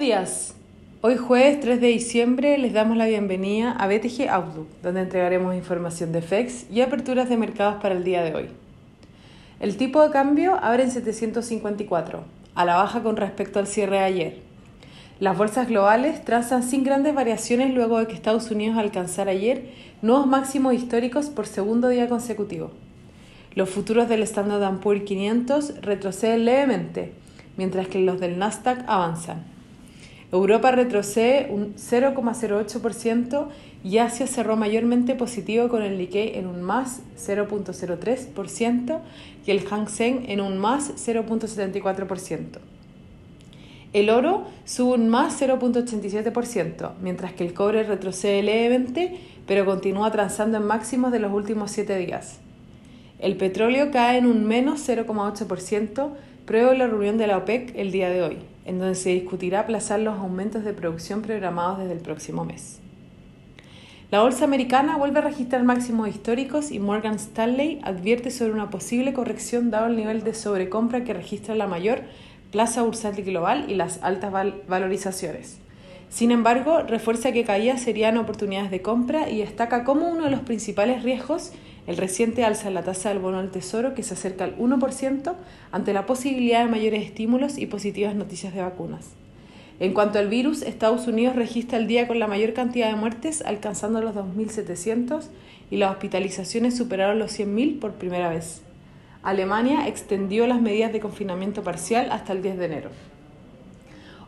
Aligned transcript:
días. 0.00 0.54
Hoy 1.02 1.18
jueves 1.18 1.60
3 1.60 1.78
de 1.78 1.88
diciembre 1.88 2.56
les 2.56 2.72
damos 2.72 2.96
la 2.96 3.04
bienvenida 3.04 3.72
a 3.72 3.86
BTG 3.86 4.30
Outlook, 4.30 4.68
donde 4.82 5.02
entregaremos 5.02 5.54
información 5.54 6.10
de 6.10 6.22
FEX 6.22 6.64
y 6.70 6.80
aperturas 6.80 7.28
de 7.28 7.36
mercados 7.36 7.82
para 7.82 7.94
el 7.94 8.02
día 8.02 8.22
de 8.22 8.34
hoy. 8.34 8.48
El 9.60 9.76
tipo 9.76 10.02
de 10.02 10.10
cambio 10.10 10.56
abre 10.62 10.84
en 10.84 10.90
754, 10.90 12.24
a 12.54 12.64
la 12.64 12.76
baja 12.76 13.02
con 13.02 13.18
respecto 13.18 13.58
al 13.58 13.66
cierre 13.66 13.98
de 13.98 14.04
ayer. 14.04 14.38
Las 15.20 15.36
bolsas 15.36 15.68
globales 15.68 16.24
trazan 16.24 16.62
sin 16.62 16.82
grandes 16.82 17.14
variaciones 17.14 17.74
luego 17.74 17.98
de 17.98 18.06
que 18.06 18.14
Estados 18.14 18.50
Unidos 18.50 18.78
alcanzara 18.78 19.32
ayer 19.32 19.70
nuevos 20.00 20.26
máximos 20.26 20.72
históricos 20.72 21.26
por 21.26 21.46
segundo 21.46 21.88
día 21.88 22.08
consecutivo. 22.08 22.70
Los 23.54 23.68
futuros 23.68 24.08
del 24.08 24.22
Standard 24.22 24.80
Poor's 24.80 25.02
500 25.02 25.82
retroceden 25.82 26.46
levemente, 26.46 27.12
mientras 27.58 27.86
que 27.86 27.98
los 27.98 28.18
del 28.18 28.38
Nasdaq 28.38 28.82
avanzan. 28.86 29.59
Europa 30.32 30.70
retrocede 30.70 31.48
un 31.50 31.74
0,08% 31.74 33.48
y 33.82 33.98
Asia 33.98 34.26
cerró 34.26 34.56
mayormente 34.56 35.14
positivo 35.16 35.68
con 35.68 35.82
el 35.82 35.98
Nikkei 35.98 36.38
en 36.38 36.46
un 36.46 36.62
más 36.62 37.02
0.03% 37.16 38.98
y 39.46 39.50
el 39.50 39.64
Hang 39.64 39.88
Seng 39.88 40.24
en 40.28 40.40
un 40.40 40.58
más 40.58 40.92
0.74%. 40.94 42.58
El 43.92 44.08
oro 44.08 44.44
sube 44.64 44.94
un 44.94 45.08
más 45.08 45.40
0.87%, 45.42 46.92
mientras 47.02 47.32
que 47.32 47.44
el 47.44 47.52
cobre 47.52 47.82
retrocede 47.82 48.40
levemente, 48.42 49.18
pero 49.48 49.64
continúa 49.64 50.12
transando 50.12 50.58
en 50.58 50.64
máximos 50.64 51.10
de 51.10 51.18
los 51.18 51.32
últimos 51.32 51.72
7 51.72 51.96
días. 51.98 52.38
El 53.18 53.36
petróleo 53.36 53.90
cae 53.90 54.18
en 54.18 54.26
un 54.26 54.46
menos 54.46 54.88
0,8%, 54.88 56.10
prueba 56.46 56.72
la 56.74 56.86
reunión 56.86 57.18
de 57.18 57.26
la 57.26 57.38
OPEC 57.38 57.72
el 57.74 57.90
día 57.90 58.10
de 58.10 58.22
hoy, 58.22 58.36
en 58.64 58.78
donde 58.78 58.94
se 58.94 59.10
discutirá 59.10 59.60
aplazar 59.60 60.00
los 60.00 60.18
aumentos 60.18 60.64
de 60.64 60.72
producción 60.72 61.22
programados 61.22 61.78
desde 61.78 61.92
el 61.92 62.00
próximo 62.00 62.44
mes. 62.44 62.80
La 64.10 64.22
bolsa 64.22 64.44
americana 64.44 64.96
vuelve 64.96 65.20
a 65.20 65.22
registrar 65.22 65.62
máximos 65.62 66.08
históricos 66.08 66.72
y 66.72 66.80
Morgan 66.80 67.14
Stanley 67.14 67.80
advierte 67.84 68.32
sobre 68.32 68.52
una 68.52 68.68
posible 68.68 69.12
corrección 69.12 69.70
dado 69.70 69.86
el 69.86 69.94
nivel 69.94 70.24
de 70.24 70.34
sobrecompra 70.34 71.04
que 71.04 71.14
registra 71.14 71.54
la 71.54 71.68
mayor 71.68 72.02
plaza 72.50 72.82
bursátil 72.82 73.24
global 73.24 73.66
y 73.68 73.76
las 73.76 74.02
altas 74.02 74.32
valorizaciones. 74.66 75.60
Sin 76.08 76.32
embargo, 76.32 76.82
refuerza 76.82 77.30
que 77.30 77.44
caídas 77.44 77.82
serían 77.82 78.18
oportunidades 78.18 78.72
de 78.72 78.82
compra 78.82 79.30
y 79.30 79.38
destaca 79.38 79.84
como 79.84 80.08
uno 80.08 80.24
de 80.24 80.32
los 80.32 80.40
principales 80.40 81.04
riesgos 81.04 81.52
el 81.86 81.96
reciente 81.96 82.44
alza 82.44 82.68
en 82.68 82.74
la 82.74 82.82
tasa 82.82 83.08
del 83.08 83.18
bono 83.18 83.38
al 83.38 83.50
tesoro 83.50 83.94
que 83.94 84.02
se 84.02 84.14
acerca 84.14 84.44
al 84.44 84.56
1% 84.58 85.34
ante 85.72 85.92
la 85.92 86.06
posibilidad 86.06 86.64
de 86.64 86.70
mayores 86.70 87.04
estímulos 87.04 87.58
y 87.58 87.66
positivas 87.66 88.14
noticias 88.14 88.54
de 88.54 88.62
vacunas. 88.62 89.10
En 89.80 89.94
cuanto 89.94 90.18
al 90.18 90.28
virus, 90.28 90.60
Estados 90.62 91.06
Unidos 91.06 91.36
registra 91.36 91.78
el 91.78 91.86
día 91.86 92.06
con 92.06 92.18
la 92.18 92.26
mayor 92.26 92.52
cantidad 92.52 92.88
de 92.88 92.96
muertes, 92.96 93.42
alcanzando 93.42 94.02
los 94.02 94.14
2.700 94.14 95.24
y 95.70 95.78
las 95.78 95.92
hospitalizaciones 95.92 96.76
superaron 96.76 97.18
los 97.18 97.38
100.000 97.38 97.78
por 97.78 97.92
primera 97.92 98.28
vez. 98.28 98.60
Alemania 99.22 99.88
extendió 99.88 100.46
las 100.46 100.60
medidas 100.60 100.92
de 100.92 101.00
confinamiento 101.00 101.62
parcial 101.62 102.10
hasta 102.10 102.32
el 102.32 102.42
10 102.42 102.58
de 102.58 102.64
enero. 102.66 102.90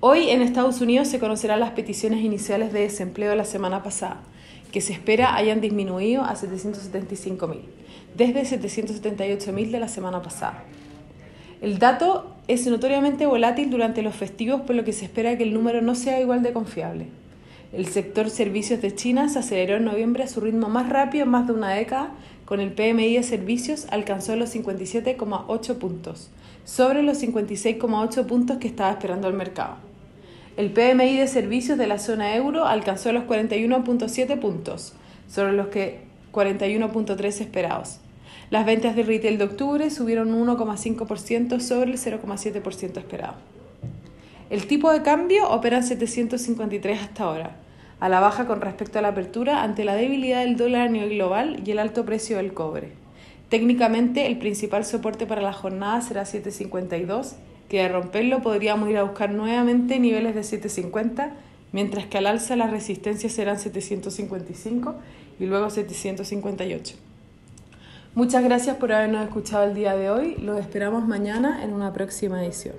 Hoy 0.00 0.30
en 0.30 0.42
Estados 0.42 0.80
Unidos 0.80 1.08
se 1.08 1.18
conocerán 1.18 1.60
las 1.60 1.72
peticiones 1.72 2.20
iniciales 2.20 2.72
de 2.72 2.80
desempleo 2.80 3.30
de 3.30 3.36
la 3.36 3.44
semana 3.44 3.82
pasada, 3.82 4.20
que 4.72 4.80
se 4.80 4.92
espera 4.92 5.34
hayan 5.34 5.60
disminuido 5.60 6.22
a 6.22 6.34
775.000, 6.34 7.60
desde 8.16 8.42
778.000 8.42 9.70
de 9.70 9.80
la 9.80 9.88
semana 9.88 10.22
pasada. 10.22 10.64
El 11.60 11.78
dato 11.78 12.36
es 12.46 12.66
notoriamente 12.66 13.26
volátil 13.26 13.70
durante 13.70 14.02
los 14.02 14.14
festivos, 14.14 14.60
por 14.60 14.76
lo 14.76 14.84
que 14.84 14.92
se 14.92 15.04
espera 15.04 15.36
que 15.36 15.42
el 15.42 15.54
número 15.54 15.82
no 15.82 15.94
sea 15.94 16.20
igual 16.20 16.42
de 16.42 16.52
confiable. 16.52 17.06
El 17.72 17.86
sector 17.86 18.30
servicios 18.30 18.80
de 18.80 18.94
China 18.94 19.28
se 19.28 19.40
aceleró 19.40 19.76
en 19.76 19.84
noviembre 19.84 20.22
a 20.22 20.28
su 20.28 20.40
ritmo 20.40 20.68
más 20.68 20.88
rápido 20.88 21.24
en 21.24 21.30
más 21.30 21.46
de 21.46 21.52
una 21.52 21.70
década, 21.70 22.12
con 22.46 22.60
el 22.60 22.72
PMI 22.72 23.14
de 23.14 23.22
servicios 23.22 23.86
alcanzó 23.90 24.36
los 24.36 24.54
57,8 24.54 25.74
puntos, 25.76 26.30
sobre 26.64 27.02
los 27.02 27.22
56,8 27.22 28.24
puntos 28.24 28.56
que 28.56 28.68
estaba 28.68 28.92
esperando 28.92 29.28
el 29.28 29.34
mercado. 29.34 29.76
El 30.58 30.72
PMI 30.72 31.16
de 31.18 31.28
servicios 31.28 31.78
de 31.78 31.86
la 31.86 32.00
zona 32.00 32.34
euro 32.34 32.66
alcanzó 32.66 33.12
los 33.12 33.22
41,7 33.22 34.40
puntos, 34.40 34.92
sobre 35.28 35.52
los 35.52 35.68
que 35.68 36.00
41,3 36.32 37.26
esperados. 37.40 38.00
Las 38.50 38.66
ventas 38.66 38.96
de 38.96 39.04
retail 39.04 39.38
de 39.38 39.44
octubre 39.44 39.88
subieron 39.88 40.34
1,5% 40.34 41.60
sobre 41.60 41.92
el 41.92 41.96
0,7% 41.96 42.96
esperado. 42.98 43.34
El 44.50 44.66
tipo 44.66 44.90
de 44.90 45.02
cambio 45.02 45.48
opera 45.48 45.76
en 45.76 45.84
753 45.84 47.02
hasta 47.02 47.22
ahora, 47.22 47.54
a 48.00 48.08
la 48.08 48.18
baja 48.18 48.48
con 48.48 48.60
respecto 48.60 48.98
a 48.98 49.02
la 49.02 49.08
apertura 49.08 49.62
ante 49.62 49.84
la 49.84 49.94
debilidad 49.94 50.40
del 50.40 50.56
dólar 50.56 50.88
a 50.88 50.90
nivel 50.90 51.10
global 51.10 51.62
y 51.64 51.70
el 51.70 51.78
alto 51.78 52.04
precio 52.04 52.38
del 52.38 52.52
cobre. 52.52 52.94
Técnicamente, 53.48 54.26
el 54.26 54.38
principal 54.38 54.84
soporte 54.84 55.24
para 55.24 55.40
la 55.40 55.52
jornada 55.52 56.00
será 56.00 56.24
752, 56.24 57.36
que 57.68 57.82
de 57.82 57.88
romperlo 57.88 58.42
podríamos 58.42 58.88
ir 58.90 58.96
a 58.96 59.02
buscar 59.02 59.30
nuevamente 59.30 59.98
niveles 59.98 60.34
de 60.34 60.42
750, 60.42 61.34
mientras 61.72 62.06
que 62.06 62.18
al 62.18 62.26
alza 62.26 62.56
las 62.56 62.70
resistencias 62.70 63.32
serán 63.32 63.58
755 63.58 64.94
y 65.38 65.46
luego 65.46 65.70
758. 65.70 66.96
Muchas 68.14 68.42
gracias 68.42 68.76
por 68.76 68.92
habernos 68.92 69.24
escuchado 69.24 69.64
el 69.64 69.74
día 69.74 69.94
de 69.94 70.10
hoy. 70.10 70.36
Los 70.36 70.58
esperamos 70.58 71.06
mañana 71.06 71.62
en 71.62 71.72
una 71.72 71.92
próxima 71.92 72.44
edición. 72.44 72.74